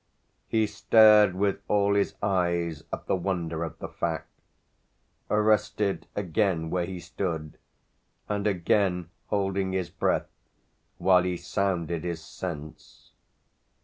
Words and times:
He 0.47 0.65
stared 0.65 1.35
with 1.35 1.61
all 1.67 1.93
his 1.93 2.15
eyes 2.23 2.83
at 2.91 3.05
the 3.05 3.15
wonder 3.15 3.63
of 3.63 3.77
the 3.77 3.87
fact, 3.87 4.31
arrested 5.29 6.07
again 6.15 6.71
where 6.71 6.87
he 6.87 6.99
stood 6.99 7.59
and 8.27 8.47
again 8.47 9.11
holding 9.27 9.73
his 9.73 9.91
breath 9.91 10.31
while 10.97 11.21
he 11.21 11.37
sounded 11.37 12.03
his 12.03 12.23
sense. 12.23 13.11